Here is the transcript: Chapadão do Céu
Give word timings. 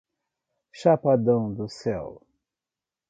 Chapadão 0.73 1.53
do 1.53 1.67
Céu 1.69 2.25